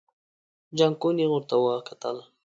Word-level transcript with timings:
جانکو 0.77 1.07
نيغ 1.17 1.31
ورته 1.33 1.55
وکتل. 1.61 2.17